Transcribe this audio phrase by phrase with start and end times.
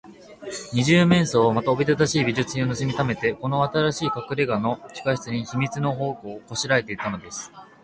[0.73, 7.51] 二十面相は、また、おびただしい美術品をぬすみためて、この新しいかくれがの地下室に、秘密の宝庫をこしらえていたのです。